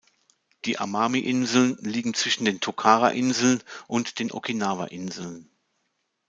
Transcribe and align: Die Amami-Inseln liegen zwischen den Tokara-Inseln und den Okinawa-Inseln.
Die 0.65 0.79
Amami-Inseln 0.79 1.77
liegen 1.83 2.15
zwischen 2.15 2.43
den 2.43 2.59
Tokara-Inseln 2.59 3.61
und 3.87 4.17
den 4.17 4.31
Okinawa-Inseln. 4.31 5.51